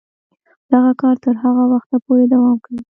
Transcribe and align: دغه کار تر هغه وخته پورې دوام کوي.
دغه 0.71 0.91
کار 1.01 1.15
تر 1.23 1.35
هغه 1.43 1.63
وخته 1.73 1.95
پورې 2.05 2.25
دوام 2.33 2.57
کوي. 2.63 2.79